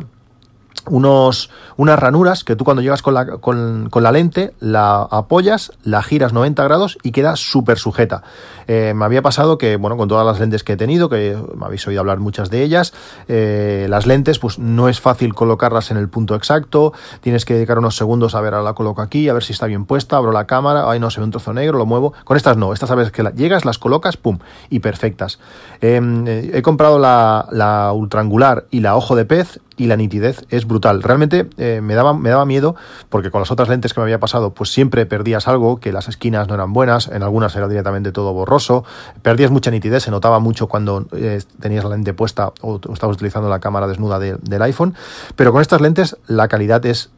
unos, 0.90 1.50
unas 1.78 2.00
ranuras 2.00 2.44
que 2.44 2.56
tú 2.56 2.64
cuando 2.64 2.82
llegas 2.82 3.02
con 3.02 3.14
la, 3.14 3.26
con, 3.38 3.90
con 3.90 4.04
la 4.04 4.12
lente 4.12 4.54
la 4.60 5.02
apoyas, 5.02 5.72
la 5.84 6.02
giras 6.02 6.34
90 6.34 6.64
grados 6.64 6.98
y 7.04 7.12
queda 7.12 7.36
súper 7.36 7.78
sujeta. 7.78 8.24
Eh, 8.68 8.94
me 8.96 9.06
había 9.06 9.22
pasado 9.22 9.58
que, 9.58 9.76
bueno, 9.76 9.98
con 9.98 10.08
todas 10.08 10.26
las 10.26 10.40
lentes 10.40 10.64
que 10.64 10.74
he 10.74 10.78
tenido, 10.78 11.10
que 11.10 11.38
me 11.56 11.66
habéis 11.66 11.86
oído 11.88 12.00
hablar 12.00 12.20
muchas 12.20 12.50
de 12.50 12.64
ellas, 12.64 12.94
eh, 13.28 13.88
las 13.90 14.06
lentes 14.06 14.40
pues 14.40 14.60
no 14.60 14.88
es 14.90 15.02
fácil 15.02 15.34
colocarlas 15.34 15.92
en 15.92 15.98
el 15.98 16.10
punto 16.10 16.36
exacto, 16.36 16.94
tienes 17.22 17.46
que 17.46 17.56
dedicar 17.56 17.80
unos 17.80 17.96
segundos 17.96 18.36
a 18.36 18.42
ver, 18.42 18.54
ahora 18.54 18.64
la 18.64 18.74
coloco 18.74 19.02
aquí, 19.02 19.30
a 19.30 19.34
ver 19.34 19.44
si 19.44 19.54
está 19.54 19.66
bien 19.66 19.86
puesta, 19.86 20.18
abro 20.18 20.32
la 20.32 20.46
cámara, 20.46 20.90
ay 20.90 21.00
no, 21.00 21.10
se 21.10 21.20
ve 21.20 21.26
un 21.26 21.32
trozo 21.32 21.54
negro, 21.54 21.78
lo 21.78 21.86
muevo. 21.86 22.14
Con 22.24 22.38
estas 22.38 22.58
no, 22.58 22.74
estas 22.74 22.90
sabes 22.90 23.12
que 23.12 23.24
llegas, 23.36 23.66
las 23.66 23.78
colocas, 23.78 24.18
pum, 24.18 24.40
y 24.70 24.80
perfectas. 24.80 25.40
Em, 25.82 26.28
eh, 26.28 26.52
he 26.54 26.62
comprado 26.62 27.00
la, 27.00 27.48
la 27.52 27.92
ultrangular 27.94 28.66
y 28.72 28.80
la 28.80 28.96
ojo 28.96 29.16
de 29.16 29.26
pez 29.26 29.60
y 29.82 29.88
la 29.88 29.98
nitidez 29.98 30.46
es 30.50 30.68
brutal. 30.68 31.02
Realmente 31.02 31.50
eh, 31.58 31.82
me, 31.82 31.96
daba, 31.96 32.14
me 32.14 32.30
daba 32.30 32.46
miedo 32.46 32.76
porque 33.10 33.32
con 33.32 33.42
las 33.42 33.50
otras 33.50 33.68
lentes 33.68 33.96
que 33.96 34.00
me 34.00 34.04
había 34.04 34.20
pasado, 34.20 34.54
pues 34.54 34.72
siempre 34.72 35.08
perdías 35.08 35.48
algo, 35.48 35.80
que 35.80 35.92
las 35.92 36.08
esquinas 36.08 36.48
no 36.48 36.54
eran 36.54 36.72
buenas, 36.72 37.08
en 37.08 37.24
algunas 37.24 37.56
era 37.56 37.68
directamente 37.68 38.12
todo 38.12 38.32
borroso, 38.32 38.86
perdías 39.24 39.50
mucha 39.50 39.72
nitidez, 39.72 40.04
se 40.04 40.12
notaba 40.12 40.38
mucho 40.38 40.68
cuando 40.68 41.08
eh, 41.14 41.42
tenías 41.60 41.84
la 41.84 41.90
lente 41.90 42.14
puesta 42.14 42.54
o, 42.62 42.80
estabas 42.94 43.16
utilizando 43.16 43.50
la 43.50 43.60
cámara 43.60 43.88
desnuda 43.88 44.20
del 44.20 44.62
iPhone, 44.62 44.94
pero 45.36 45.52
con 45.52 45.62
estas 45.62 45.82
lentes 45.82 46.16
la 46.28 46.48
calidad 46.48 46.86
es 46.86 47.10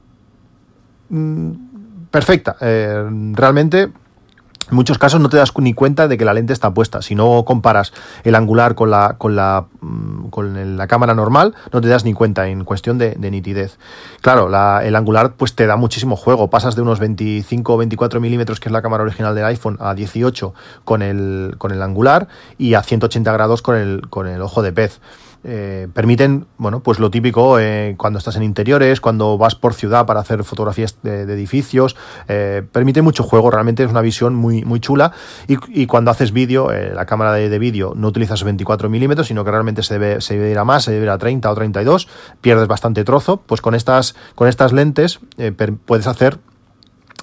mm, 1.09 1.51
perfecta. 2.11 2.55
Eh, 2.61 3.03
realmente 3.33 3.91
en 4.69 4.75
muchos 4.75 4.97
casos 4.97 5.19
no 5.19 5.29
te 5.29 5.37
das 5.37 5.51
ni 5.57 5.73
cuenta 5.73 6.07
de 6.07 6.17
que 6.17 6.25
la 6.25 6.33
lente 6.33 6.53
está 6.53 6.73
puesta. 6.73 7.01
Si 7.01 7.15
no 7.15 7.43
comparas 7.45 7.93
el 8.23 8.35
angular 8.35 8.75
con 8.75 8.91
la, 8.91 9.15
con 9.17 9.35
la, 9.35 9.65
mm, 9.81 10.29
con 10.29 10.77
la 10.77 10.87
cámara 10.87 11.13
normal, 11.13 11.55
no 11.71 11.81
te 11.81 11.87
das 11.87 12.05
ni 12.05 12.13
cuenta 12.13 12.47
en 12.47 12.63
cuestión 12.63 12.97
de, 12.97 13.15
nitidez. 13.17 13.77
Claro, 14.21 14.47
el 14.81 14.95
angular 14.95 15.33
pues 15.33 15.55
te 15.55 15.67
da 15.67 15.75
muchísimo 15.75 16.15
juego. 16.15 16.49
Pasas 16.49 16.75
de 16.75 16.81
unos 16.81 16.99
25 16.99 17.73
o 17.73 17.77
24 17.77 18.19
milímetros, 18.21 18.59
que 18.59 18.69
es 18.69 18.73
la 18.73 18.81
cámara 18.81 19.03
original 19.03 19.35
del 19.35 19.45
iPhone, 19.45 19.77
a 19.79 19.93
18 19.93 20.53
con 20.83 21.01
el, 21.01 21.55
con 21.57 21.71
el 21.71 21.81
angular 21.81 22.27
y 22.57 22.73
a 22.75 22.83
180 22.83 23.31
grados 23.31 23.61
con 23.61 23.75
el, 23.75 24.01
con 24.09 24.27
el 24.27 24.41
ojo 24.41 24.61
de 24.61 24.71
pez. 24.71 24.99
Eh, 25.43 25.87
permiten, 25.93 26.45
bueno, 26.57 26.81
pues 26.81 26.99
lo 26.99 27.11
típico 27.11 27.59
eh, 27.59 27.95
cuando 27.97 28.19
estás 28.19 28.35
en 28.37 28.43
interiores, 28.43 29.01
cuando 29.01 29.37
vas 29.37 29.55
por 29.55 29.73
ciudad 29.73 30.05
para 30.05 30.21
hacer 30.21 30.43
fotografías 30.43 30.97
de, 31.03 31.23
edificios, 31.23 31.95
eh, 32.27 32.63
permite 32.71 33.01
mucho 33.01 33.23
juego, 33.23 33.51
realmente 33.51 33.83
es 33.83 33.89
una 33.89 34.01
visión 34.01 34.35
muy, 34.35 34.63
muy 34.63 34.79
chula. 34.79 35.11
Y, 35.47 35.85
cuando 35.87 36.11
haces 36.11 36.31
vídeo, 36.31 36.69
la 36.71 37.05
cámara 37.05 37.33
de, 37.33 37.59
vídeo 37.59 37.93
no 37.95 38.07
utilizas 38.07 38.43
24 38.43 38.89
milímetros, 38.89 39.27
sino 39.27 39.43
que 39.43 39.51
realmente 39.51 39.83
se 39.83 39.99
debe, 39.99 40.21
se 40.21 40.37
debe 40.37 40.63
más, 40.63 40.85
se 40.85 40.91
debe 40.91 41.05
ir 41.05 41.09
a 41.09 41.17
30 41.17 41.51
o 41.51 41.55
32, 41.55 42.07
pierdes 42.41 42.67
bastante 42.67 43.03
trozo, 43.03 43.37
pues 43.37 43.61
con 43.61 43.75
estas, 43.75 44.15
con 44.35 44.47
estas 44.47 44.71
lentes 44.71 45.19
puedes 45.85 46.07
hacer 46.07 46.39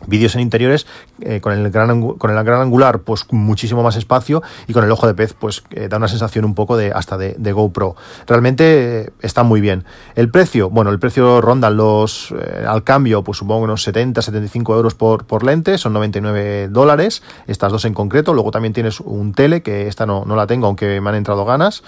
vídeos 0.07 0.35
en 0.35 0.41
interiores 0.41 0.87
eh, 1.21 1.41
con, 1.41 1.53
el 1.53 1.71
gran, 1.71 2.03
con 2.03 2.31
el 2.31 2.45
gran 2.45 2.61
angular 2.61 3.01
pues 3.01 3.27
muchísimo 3.31 3.83
más 3.83 3.97
espacio 3.97 4.43
y 4.67 4.73
con 4.73 4.85
el 4.85 4.91
ojo 4.91 5.07
de 5.07 5.15
pez 5.15 5.35
pues 5.35 5.63
eh, 5.71 5.89
da 5.89 5.97
una 5.97 6.09
sensación 6.09 6.45
un 6.45 6.55
poco 6.55 6.77
de 6.77 6.93
hasta 6.93 7.19
de, 7.19 7.53
GoPro. 7.53 7.97
Realmente 8.27 9.01
eh, 9.01 9.11
está 9.21 9.43
muy 9.43 9.61
bien. 9.61 9.85
El 10.15 10.31
precio 10.31 10.71
bueno 10.71 10.91
el 10.91 10.99
precio 10.99 11.41
ronda 11.41 11.71
los 11.71 12.35
al 12.67 12.85
cambio 12.85 13.23
pues 13.25 13.39
supongo 13.39 13.65
unos 13.65 13.83
70 13.83 14.23
75 14.23 14.75
euros 14.77 14.95
por, 14.95 15.25
por 15.25 15.45
lente 15.45 15.79
son 15.79 15.93
99 15.93 16.69
dólares 16.69 17.23
estas 17.47 17.73
dos 17.73 17.85
en 17.85 17.95
concreto. 17.95 18.35
Luego 18.35 18.51
también 18.51 18.73
tienes 18.73 19.01
un 19.01 19.33
tele 19.33 19.63
que 19.63 19.89
esta 19.89 20.07
no, 20.07 20.25
no 20.25 20.37
la 20.37 20.47
tengo 20.47 20.67
aunque 20.67 21.01
me 21.01 21.11
han 21.11 21.17
entrado 21.17 21.45
ganas 21.45 21.83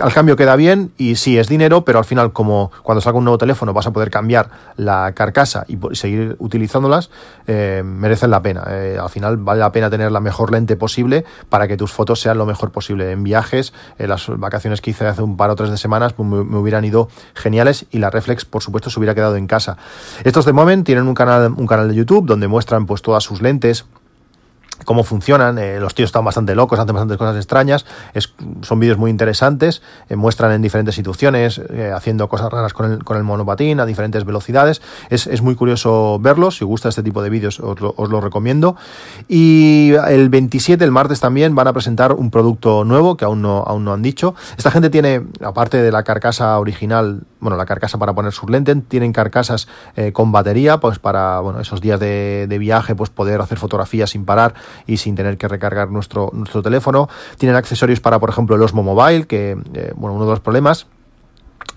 al 0.00 0.12
cambio 0.12 0.36
queda 0.36 0.56
bien 0.56 0.92
y 0.96 1.16
sí 1.16 1.38
es 1.38 1.48
dinero, 1.48 1.84
pero 1.84 1.98
al 1.98 2.04
final 2.04 2.32
como 2.32 2.70
cuando 2.82 3.00
salga 3.00 3.18
un 3.18 3.24
nuevo 3.24 3.38
teléfono 3.38 3.72
vas 3.72 3.86
a 3.86 3.92
poder 3.92 4.10
cambiar 4.10 4.50
la 4.76 5.12
carcasa 5.12 5.64
y 5.68 5.78
seguir 5.94 6.36
utilizándolas, 6.38 7.10
eh, 7.46 7.82
merecen 7.84 8.30
la 8.30 8.40
pena. 8.40 8.64
Eh, 8.68 8.98
al 9.00 9.10
final 9.10 9.36
vale 9.36 9.60
la 9.60 9.72
pena 9.72 9.90
tener 9.90 10.12
la 10.12 10.20
mejor 10.20 10.52
lente 10.52 10.76
posible 10.76 11.24
para 11.48 11.68
que 11.68 11.76
tus 11.76 11.92
fotos 11.92 12.20
sean 12.20 12.38
lo 12.38 12.46
mejor 12.46 12.70
posible. 12.70 13.10
En 13.10 13.22
viajes, 13.22 13.72
en 13.98 14.08
las 14.08 14.26
vacaciones 14.28 14.80
que 14.80 14.90
hice 14.90 15.06
hace 15.06 15.22
un 15.22 15.36
par 15.36 15.50
o 15.50 15.56
tres 15.56 15.70
de 15.70 15.76
semanas, 15.76 16.12
pues 16.12 16.28
me, 16.28 16.56
hubieran 16.56 16.84
ido 16.84 17.08
geniales 17.34 17.86
y 17.90 17.98
la 17.98 18.10
reflex, 18.10 18.44
por 18.44 18.62
supuesto, 18.62 18.90
se 18.90 18.98
hubiera 18.98 19.14
quedado 19.14 19.36
en 19.36 19.46
casa. 19.46 19.76
Estos 20.24 20.44
de 20.44 20.52
Moment 20.52 20.86
tienen 20.86 21.08
un 21.08 21.14
canal, 21.14 21.52
un 21.56 21.66
canal 21.66 21.88
de 21.88 21.94
YouTube 21.94 22.26
donde 22.26 22.48
muestran 22.48 22.86
pues 22.86 23.02
todas 23.02 23.24
sus 23.24 23.42
lentes 23.42 23.84
cómo 24.84 25.04
funcionan. 25.04 25.58
Eh, 25.58 25.78
los 25.80 25.94
tíos 25.94 26.08
están 26.08 26.24
bastante 26.24 26.54
locos, 26.54 26.78
hacen 26.78 26.94
bastantes 26.94 27.18
cosas 27.18 27.36
extrañas. 27.36 27.86
Son 28.62 28.80
vídeos 28.80 28.98
muy 28.98 29.10
interesantes. 29.10 29.82
Eh, 30.08 30.16
muestran 30.16 30.52
en 30.52 30.62
diferentes 30.62 30.94
situaciones, 30.94 31.60
eh, 31.70 31.92
haciendo 31.94 32.28
cosas 32.28 32.50
raras 32.50 32.72
con 32.72 32.92
el, 32.92 33.04
con 33.04 33.16
el 33.16 33.24
monopatín 33.24 33.80
a 33.80 33.86
diferentes 33.86 34.24
velocidades. 34.24 34.82
Es, 35.08 35.26
es, 35.26 35.42
muy 35.42 35.54
curioso 35.54 36.18
verlos. 36.20 36.56
Si 36.56 36.64
gusta 36.64 36.88
este 36.88 37.02
tipo 37.02 37.22
de 37.22 37.30
vídeos, 37.30 37.60
os 37.60 37.80
lo, 37.80 37.94
os 37.96 38.10
lo, 38.10 38.20
recomiendo. 38.20 38.76
Y 39.28 39.92
el 40.08 40.28
27, 40.28 40.84
el 40.84 40.90
martes 40.90 41.20
también, 41.20 41.54
van 41.54 41.68
a 41.68 41.72
presentar 41.72 42.12
un 42.12 42.30
producto 42.30 42.84
nuevo 42.84 43.16
que 43.16 43.24
aún 43.24 43.42
no, 43.42 43.58
aún 43.66 43.84
no 43.84 43.92
han 43.92 44.02
dicho. 44.02 44.34
Esta 44.56 44.70
gente 44.70 44.90
tiene, 44.90 45.22
aparte 45.42 45.78
de 45.78 45.90
la 45.90 46.02
carcasa 46.02 46.58
original, 46.58 47.22
bueno, 47.40 47.56
la 47.56 47.66
carcasa 47.66 47.98
para 47.98 48.14
poner 48.14 48.32
sus 48.32 48.50
lentes, 48.50 48.76
tienen 48.88 49.12
carcasas 49.12 49.68
con 50.12 50.32
batería, 50.32 50.78
pues 50.78 50.98
para 50.98 51.40
bueno, 51.40 51.60
esos 51.60 51.80
días 51.80 51.98
de, 51.98 52.46
de 52.48 52.58
viaje, 52.58 52.94
pues 52.94 53.10
poder 53.10 53.40
hacer 53.40 53.58
fotografías 53.58 54.10
sin 54.10 54.24
parar 54.24 54.54
y 54.86 54.98
sin 54.98 55.14
tener 55.14 55.36
que 55.38 55.48
recargar 55.48 55.90
nuestro, 55.90 56.30
nuestro 56.32 56.62
teléfono. 56.62 57.08
Tienen 57.38 57.56
accesorios 57.56 58.00
para, 58.00 58.18
por 58.18 58.30
ejemplo, 58.30 58.56
el 58.56 58.62
Osmo 58.62 58.82
Mobile, 58.82 59.26
que, 59.26 59.56
eh, 59.74 59.92
bueno, 59.96 60.16
uno 60.16 60.24
de 60.24 60.30
los 60.30 60.40
problemas 60.40 60.86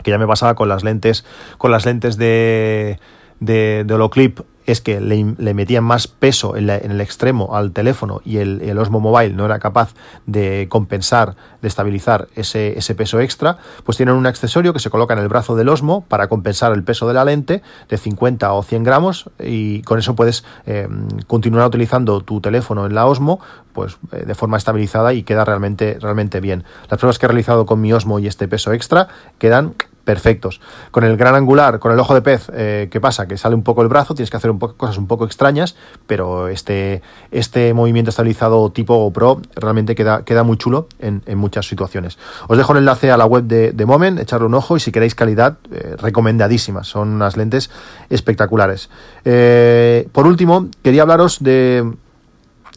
que 0.04 0.12
ya 0.12 0.18
me 0.18 0.28
pasaba 0.28 0.56
con 0.56 0.70
las 0.70 0.84
lentes, 0.84 1.26
con 1.58 1.72
las 1.72 1.86
lentes 1.86 2.18
de, 2.18 3.00
de, 3.40 3.84
de 3.86 3.94
Holoclip 3.94 4.42
es 4.66 4.82
que 4.82 5.00
le, 5.00 5.24
metían 5.54 5.84
más 5.84 6.08
peso 6.08 6.56
en, 6.56 6.70
el 6.70 7.02
extremo 7.02 7.56
al 7.56 7.72
teléfono 7.72 8.22
y 8.26 8.38
el, 8.38 8.78
Osmo 8.78 9.00
Mobile 9.00 9.34
no 9.34 9.46
era 9.46 9.60
capaz 9.60 9.94
de 10.26 10.68
compensar, 10.70 11.36
de 11.62 11.68
estabilizar 11.68 12.28
ese, 12.36 12.78
ese, 12.78 12.96
peso 12.96 13.20
extra, 13.20 13.58
pues 13.84 13.98
tienen 13.98 14.16
un 14.16 14.26
accesorio 14.26 14.74
que 14.74 14.80
se 14.80 14.90
coloca 14.90 15.14
en 15.14 15.20
el 15.20 15.28
brazo 15.28 15.56
del 15.56 15.70
Osmo 15.70 16.06
para 16.08 16.28
compensar 16.28 16.74
el 16.74 16.84
peso 16.84 17.08
de 17.08 17.14
la 17.14 17.26
lente 17.26 17.62
de 17.90 17.98
50 17.98 18.54
o 18.54 18.64
100 18.64 18.84
gramos 18.84 19.30
y 19.40 19.82
con 19.84 20.00
eso 20.00 20.16
puedes 20.16 20.44
eh, 20.66 20.88
continuar 21.28 21.68
utilizando 21.68 22.22
tu 22.22 22.42
teléfono 22.42 22.86
en 22.86 22.96
la 22.96 23.06
Osmo 23.06 23.40
pues 23.74 23.98
eh, 24.12 24.24
de 24.26 24.36
forma 24.36 24.58
estabilizada 24.58 25.14
y 25.14 25.24
queda 25.24 25.46
realmente, 25.46 25.98
realmente 26.00 26.40
bien. 26.40 26.64
Las 26.90 27.00
pruebas 27.00 27.20
que 27.20 27.26
he 27.26 27.30
realizado 27.30 27.66
con 27.66 27.82
mi 27.82 27.92
Osmo 27.94 28.20
y 28.20 28.28
este 28.28 28.48
peso 28.48 28.72
extra 28.72 29.08
quedan 29.40 29.74
perfectos. 30.04 30.62
Con 30.92 31.04
el 31.04 31.18
gran 31.18 31.36
angular, 31.36 31.80
con 31.80 31.92
el 31.92 32.00
ojo 32.00 32.14
de 32.14 32.22
pez, 32.22 32.50
eh, 32.54 32.88
¿qué 32.92 33.00
pasa? 33.00 33.28
Que 33.28 33.38
sale 33.38 33.56
un 33.56 33.64
poco 33.64 33.82
el 33.82 33.88
brazo, 33.88 34.16
tienes 34.16 34.30
que 34.30 34.38
hacer 34.38 34.52
un 34.52 34.60
poco, 34.60 34.76
cosas 34.76 34.98
un 34.98 35.08
poco 35.08 35.26
extrañas, 35.26 35.76
pero 36.08 36.48
este, 36.48 37.02
este 37.32 37.74
movimiento 37.74 38.10
estabilizado 38.10 38.72
tipo 38.72 38.96
GoPro 38.96 39.42
realmente 39.56 39.96
queda, 39.96 40.24
queda 40.26 40.44
muy 40.44 40.58
chulo 40.58 40.88
en, 41.00 41.22
muchas 41.38 41.68
situaciones. 41.68 42.18
Os 42.48 42.58
dejo 42.58 42.74
el 42.74 42.80
enlace 42.80 43.12
a 43.12 43.18
la 43.18 43.26
web 43.26 43.44
de, 43.46 43.72
de 43.72 43.86
Moment, 43.86 44.20
echarle 44.20 44.46
un 44.46 44.54
ojo 44.54 44.78
y 44.78 44.80
si 44.80 44.92
queréis 44.92 45.16
calidad, 45.16 45.58
eh, 45.72 45.96
recomendadísimas. 45.98 46.88
Son 46.88 47.10
unas 47.10 47.38
lentes 47.38 47.70
espectaculares. 48.10 48.90
Eh, 49.26 50.08
por 50.12 50.28
último, 50.28 50.68
quería 50.84 51.02
hablaros 51.02 51.44
de 51.44 51.92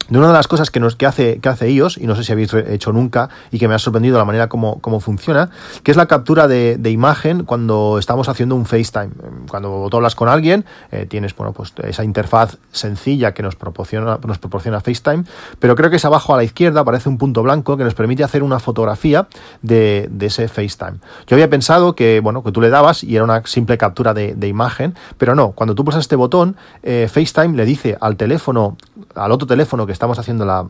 de 0.09 0.17
una 0.17 0.27
de 0.27 0.33
las 0.33 0.47
cosas 0.47 0.71
que, 0.71 0.79
nos, 0.79 0.95
que, 0.95 1.05
hace, 1.05 1.39
que 1.39 1.49
hace 1.49 1.69
iOS, 1.69 1.97
y 1.97 2.07
no 2.07 2.15
sé 2.15 2.23
si 2.23 2.31
habéis 2.31 2.53
hecho 2.53 2.93
nunca, 2.93 3.29
y 3.51 3.59
que 3.59 3.67
me 3.67 3.75
ha 3.75 3.79
sorprendido 3.79 4.17
la 4.17 4.25
manera 4.25 4.47
como, 4.47 4.79
funciona, 4.99 5.49
que 5.83 5.91
es 5.91 5.97
la 5.97 6.05
captura 6.05 6.47
de, 6.47 6.87
imagen 6.87 7.43
cuando 7.43 7.97
estamos 7.99 8.29
haciendo 8.29 8.55
un 8.55 8.65
FaceTime. 8.65 9.09
Cuando 9.49 9.87
tú 9.91 9.97
hablas 9.97 10.15
con 10.15 10.29
alguien, 10.29 10.65
eh, 10.91 11.05
tienes 11.05 11.35
bueno, 11.35 11.51
pues 11.51 11.73
esa 11.83 12.03
interfaz 12.03 12.57
sencilla 12.71 13.33
que 13.33 13.43
nos 13.43 13.55
proporciona, 13.55 14.17
nos 14.25 14.39
proporciona 14.39 14.79
FaceTime, 14.79 15.25
pero 15.59 15.75
creo 15.75 15.89
que 15.89 15.97
es 15.97 16.05
abajo 16.05 16.33
a 16.33 16.37
la 16.37 16.43
izquierda, 16.43 16.81
aparece 16.81 17.09
un 17.09 17.17
punto 17.17 17.43
blanco 17.43 17.75
que 17.75 17.83
nos 17.83 17.93
permite 17.93 18.23
hacer 18.23 18.43
una 18.43 18.59
fotografía 18.59 19.27
de, 19.61 20.09
ese 20.21 20.47
FaceTime. 20.47 20.99
Yo 21.27 21.35
había 21.35 21.49
pensado 21.49 21.95
que, 21.95 22.19
bueno, 22.21 22.43
que 22.43 22.51
tú 22.51 22.61
le 22.61 22.69
dabas 22.69 23.03
y 23.03 23.15
era 23.15 23.23
una 23.23 23.45
simple 23.45 23.77
captura 23.77 24.13
de, 24.13 24.47
imagen, 24.47 24.95
pero 25.17 25.35
no, 25.35 25.51
cuando 25.51 25.75
tú 25.75 25.83
pulsas 25.83 26.01
este 26.01 26.15
botón, 26.15 26.55
eh, 26.83 27.09
FaceTime 27.11 27.57
le 27.57 27.65
dice 27.65 27.97
al 27.99 28.15
teléfono, 28.15 28.77
al 29.13 29.31
otro 29.33 29.45
teléfono 29.45 29.85
que 29.85 29.91
estamos 29.97 30.19
haciendo 30.19 30.45
la, 30.45 30.67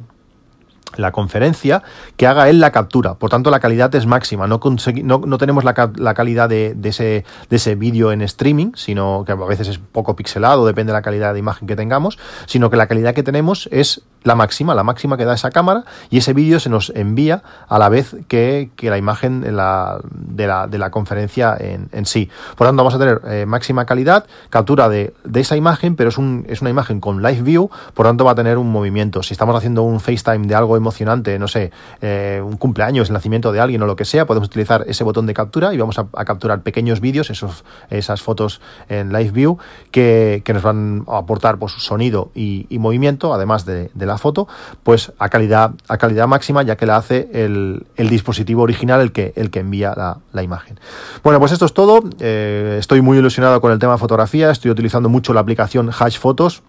la 0.95 1.11
conferencia 1.11 1.83
que 2.15 2.27
haga 2.27 2.49
él 2.49 2.59
la 2.59 2.71
captura. 2.71 3.15
Por 3.15 3.29
tanto, 3.29 3.51
la 3.51 3.59
calidad 3.59 3.93
es 3.95 4.05
máxima. 4.05 4.47
No, 4.47 4.59
no, 5.03 5.37
tenemos 5.37 5.63
la, 5.63 5.73
calidad 5.73 6.49
de, 6.49 6.75
ese, 6.83 7.25
de 7.49 7.55
ese 7.55 7.75
vídeo 7.75 8.11
en 8.11 8.21
streaming, 8.21 8.71
sino 8.75 9.23
que 9.25 9.33
a 9.33 9.35
veces 9.35 9.67
es 9.67 9.77
poco 9.79 10.15
pixelado, 10.15 10.65
depende 10.65 10.91
de 10.91 10.97
la 10.97 11.01
calidad 11.01 11.33
de 11.33 11.39
imagen 11.39 11.67
que 11.67 11.75
tengamos, 11.75 12.17
sino 12.45 12.69
que 12.69 12.77
la 12.77 12.87
calidad 12.87 13.13
que 13.13 13.23
tenemos 13.23 13.67
es 13.71 14.01
la 14.23 14.35
máxima, 14.35 14.75
la 14.75 14.83
máxima 14.83 15.17
que 15.17 15.25
da 15.25 15.33
esa 15.33 15.51
cámara, 15.51 15.85
y 16.09 16.17
ese 16.17 16.33
vídeo 16.33 16.59
se 16.59 16.69
nos 16.69 16.91
envía 16.95 17.43
a 17.67 17.79
la 17.79 17.89
vez 17.89 18.15
que, 18.27 18.69
la 18.81 18.97
imagen 18.97 19.41
de, 19.41 19.51
la, 19.51 19.99
de, 20.03 20.77
la, 20.77 20.91
conferencia 20.91 21.55
en, 21.59 22.05
sí. 22.05 22.29
Por 22.55 22.67
tanto, 22.67 22.83
vamos 22.83 22.95
a 22.95 22.99
tener 22.99 23.21
eh, 23.25 23.45
máxima 23.45 23.85
calidad, 23.85 24.25
captura 24.49 24.89
de, 24.89 25.13
esa 25.33 25.55
imagen, 25.55 25.95
pero 25.95 26.09
es, 26.09 26.17
un, 26.17 26.45
es 26.49 26.61
una 26.61 26.69
imagen 26.69 26.99
con 26.99 27.21
live 27.21 27.41
view, 27.41 27.69
por 27.93 28.05
tanto 28.05 28.25
va 28.25 28.31
a 28.31 28.35
tener 28.35 28.57
un 28.57 28.71
movimiento. 28.71 29.23
Si 29.23 29.33
estamos 29.33 29.55
haciendo 29.55 29.83
un 29.83 29.99
FaceTime 29.99 30.47
de 30.47 30.55
algo 30.55 30.76
emocionante, 30.77 31.37
no 31.39 31.47
sé, 31.47 31.71
eh, 32.01 32.41
un 32.43 32.57
cumpleaños, 32.57 33.09
el 33.09 33.13
nacimiento 33.13 33.51
de 33.51 33.59
alguien 33.59 33.81
o 33.81 33.85
lo 33.85 33.95
que 33.95 34.05
sea, 34.05 34.25
podemos 34.25 34.47
utilizar 34.47 34.85
ese 34.87 35.03
botón 35.03 35.25
de 35.25 35.33
captura 35.33 35.73
y 35.73 35.77
vamos 35.77 35.99
a, 35.99 36.05
capturar 36.25 36.61
pequeños 36.61 36.99
vídeos, 36.99 37.29
esos, 37.29 37.63
esas 37.89 38.21
fotos 38.21 38.61
en 38.89 39.11
live 39.11 39.31
view, 39.31 39.57
que, 39.91 40.43
nos 40.53 40.63
van 40.63 41.03
a 41.07 41.17
aportar 41.17 41.57
pues, 41.57 41.73
sonido 41.73 42.31
y, 42.33 42.65
movimiento, 42.79 43.33
además 43.33 43.65
de, 43.65 43.89
la 43.95 44.17
foto, 44.17 44.47
pues 44.83 45.11
a 45.19 45.29
calidad, 45.29 45.71
a 45.87 45.97
calidad 45.97 46.27
máxima, 46.27 46.63
ya 46.63 46.77
que 46.77 46.85
la 46.85 46.97
hace 46.97 47.29
el, 47.33 47.85
dispositivo 47.97 48.63
original 48.63 49.01
el 49.01 49.11
que, 49.11 49.33
el 49.35 49.51
que 49.51 49.59
envía 49.59 49.93
la, 50.31 50.43
imagen. 50.43 50.79
Bueno, 51.23 51.39
pues 51.39 51.51
esto 51.51 51.65
es 51.65 51.73
todo. 51.73 52.01
Eh, 52.19 52.77
estoy 52.79 53.01
muy 53.01 53.17
ilusionado 53.17 53.59
con 53.59 53.71
el 53.71 53.79
tema 53.79 53.93
de 53.93 53.97
fotografía, 53.97 54.51
estoy 54.51 54.71
utilizando 54.71 55.09
mucho 55.09 55.33
la 55.33 55.41
aplicación 55.41 55.89
Hash 55.89 56.19
Photos 56.19 56.61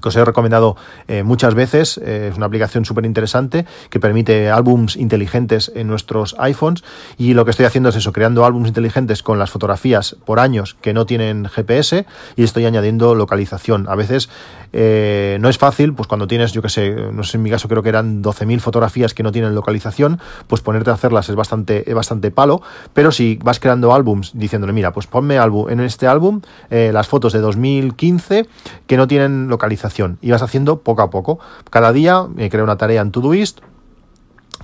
que 0.00 0.08
os 0.08 0.16
he 0.16 0.24
recomendado 0.24 0.76
eh, 1.06 1.22
muchas 1.22 1.54
veces. 1.54 1.98
Eh, 1.98 2.28
es 2.30 2.36
una 2.36 2.46
aplicación 2.46 2.84
súper 2.84 3.04
interesante 3.04 3.66
que 3.90 4.00
permite 4.00 4.50
álbums 4.50 4.96
inteligentes 4.96 5.72
en 5.74 5.88
nuestros 5.88 6.36
iPhones 6.38 6.84
y 7.16 7.34
lo 7.34 7.44
que 7.44 7.50
estoy 7.50 7.66
haciendo 7.66 7.88
es 7.88 7.96
eso, 7.96 8.12
creando 8.12 8.44
álbums 8.44 8.68
inteligentes 8.68 9.22
con 9.22 9.38
las 9.38 9.50
fotografías 9.50 10.16
por 10.24 10.40
años 10.40 10.76
que 10.80 10.92
no 10.92 11.06
tienen 11.06 11.46
GPS 11.46 12.06
y 12.36 12.44
estoy 12.44 12.66
añadiendo 12.66 13.14
localización. 13.14 13.88
A 13.88 13.94
veces 13.94 14.28
eh, 14.72 15.38
no 15.40 15.48
es 15.48 15.58
fácil, 15.58 15.94
pues 15.94 16.06
cuando 16.06 16.26
tienes, 16.26 16.52
yo 16.52 16.62
que 16.62 16.68
sé, 16.68 16.90
no 16.90 17.24
sé, 17.24 17.36
en 17.38 17.42
mi 17.42 17.50
caso 17.50 17.68
creo 17.68 17.82
que 17.82 17.88
eran 17.88 18.22
12.000 18.22 18.60
fotografías 18.60 19.14
que 19.14 19.22
no 19.22 19.32
tienen 19.32 19.54
localización, 19.54 20.20
pues 20.46 20.60
ponerte 20.60 20.90
a 20.90 20.94
hacerlas 20.94 21.28
es 21.28 21.34
bastante, 21.34 21.88
es 21.88 21.94
bastante 21.94 22.30
palo, 22.30 22.62
pero 22.92 23.12
si 23.12 23.38
vas 23.42 23.60
creando 23.60 23.94
álbums 23.94 24.32
diciéndole, 24.34 24.72
mira, 24.72 24.92
pues 24.92 25.06
ponme 25.06 25.38
álbum, 25.38 25.70
en 25.70 25.80
este 25.80 26.06
álbum 26.06 26.40
las 26.70 27.08
fotos 27.08 27.32
de 27.32 27.40
2015 27.40 28.46
que 28.86 28.96
no 28.96 29.06
tienen 29.06 29.48
localización 29.48 29.87
y 30.20 30.30
vas 30.30 30.42
haciendo 30.42 30.80
poco 30.80 31.02
a 31.02 31.10
poco. 31.10 31.38
Cada 31.70 31.92
día 31.92 32.24
me 32.28 32.50
creo 32.50 32.64
una 32.64 32.76
tarea 32.76 33.02
en 33.02 33.10
Todoist 33.10 33.60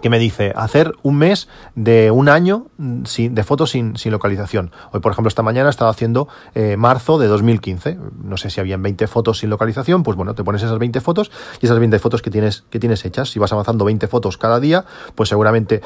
que 0.03 0.11
me 0.11 0.19
dice 0.19 0.53
hacer 0.55 0.93
un 1.03 1.17
mes 1.17 1.49
de 1.75 2.11
un 2.11 2.29
año 2.29 2.67
mm, 2.77 3.05
sin, 3.05 3.35
de 3.35 3.43
fotos 3.43 3.71
sin, 3.71 3.95
localización. 4.11 4.71
Hoy, 4.93 5.01
por 5.01 5.13
ejemplo, 5.13 5.29
esta 5.29 5.43
mañana 5.43 5.71
estaba 5.71 5.91
haciendo 5.91 6.29
eh, 6.55 6.77
marzo 6.77 7.19
de 7.19 7.27
2015. 7.27 7.99
No 8.23 8.37
sé 8.37 8.51
si 8.51 8.61
habían 8.61 8.83
20 8.83 9.07
fotos 9.07 9.39
sin 9.39 9.51
localización, 9.51 10.03
pues 10.03 10.17
bueno, 10.17 10.35
te 10.35 10.45
pones 10.45 10.63
esas 10.63 10.79
20 10.79 11.01
fotos 11.01 11.31
y 11.61 11.67
esas 11.67 11.79
20 11.79 11.99
fotos 11.99 12.23
que 12.23 12.31
tienes, 12.31 12.65
que 12.71 12.79
tienes 12.79 13.05
hechas. 13.05 13.31
Si 13.31 13.39
vas 13.39 13.53
avanzando 13.53 13.85
20 13.87 14.07
fotos 14.09 14.37
cada 14.37 14.61
día, 14.61 14.85
pues 15.15 15.31
seguramente 15.31 15.81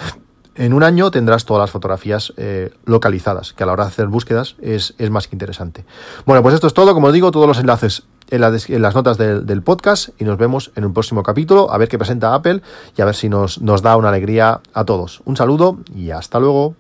en 0.59 0.75
un 0.75 0.83
año 0.83 1.11
tendrás 1.11 1.45
todas 1.45 1.63
las 1.63 1.71
fotografías 1.71 2.35
eh, 2.37 2.71
localizadas, 2.85 3.53
que 3.53 3.63
a 3.63 3.67
la 3.67 3.73
hora 3.73 3.85
de 3.85 3.89
hacer 3.89 4.09
búsquedas 4.09 4.57
es, 4.61 4.95
es, 4.99 5.11
más 5.11 5.29
que 5.29 5.37
interesante. 5.37 5.85
Bueno, 6.27 6.43
pues 6.43 6.55
esto 6.55 6.67
es 6.67 6.75
todo. 6.75 6.95
Como 6.95 7.07
os 7.07 7.13
digo, 7.13 7.31
todos 7.31 7.47
los 7.47 7.59
enlaces 7.59 8.03
en, 8.31 8.41
las 8.83 8.95
notas 8.95 9.19
del, 9.19 9.63
podcast 9.63 10.11
y 10.19 10.25
nos 10.25 10.37
vemos 10.37 10.73
en 10.75 10.85
un 10.85 10.93
próximo 10.93 11.23
capítulo 11.23 11.73
a 11.73 11.79
ver 11.79 11.89
qué 11.89 11.99
presenta 11.99 12.35
Apple 12.35 12.63
y 12.97 13.03
a 13.03 13.05
ver 13.05 13.15
si 13.15 13.29
nos, 13.29 13.61
nos 13.61 13.83
da 13.83 13.97
una 13.97 14.09
alegría 14.09 14.61
a 14.75 14.85
todos. 14.85 15.23
Un 15.25 15.37
saludo 15.37 15.79
y 15.95 16.11
hasta 16.11 16.39
luego. 16.39 16.75